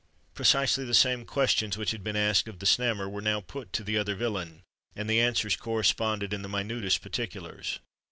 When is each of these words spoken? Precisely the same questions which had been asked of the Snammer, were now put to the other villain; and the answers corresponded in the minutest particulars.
Precisely 0.33 0.83
the 0.83 0.95
same 0.95 1.25
questions 1.27 1.77
which 1.77 1.91
had 1.91 2.03
been 2.03 2.15
asked 2.15 2.47
of 2.47 2.57
the 2.57 2.65
Snammer, 2.65 3.07
were 3.07 3.21
now 3.21 3.39
put 3.39 3.71
to 3.73 3.83
the 3.83 3.99
other 3.99 4.15
villain; 4.15 4.63
and 4.95 5.07
the 5.07 5.21
answers 5.21 5.55
corresponded 5.55 6.33
in 6.33 6.41
the 6.41 6.49
minutest 6.49 7.03
particulars. 7.03 7.77